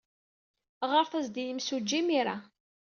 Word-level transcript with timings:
Ɣret-as-d 0.89 1.35
i 1.41 1.43
yemsujji 1.45 1.97
imir-a. 1.99 2.37